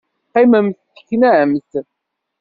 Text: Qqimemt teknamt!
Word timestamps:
Qqimemt 0.27 0.79
teknamt! 0.95 1.71